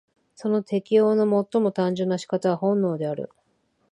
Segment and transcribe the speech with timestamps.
[0.33, 3.29] その適応の最も単純な仕方は本能である。